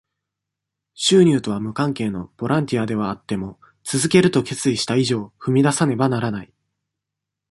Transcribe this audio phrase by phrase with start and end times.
[0.95, 6.51] 収入とは無関係のボランティアではあっても、続けると決意した以上、踏み出さねばならない。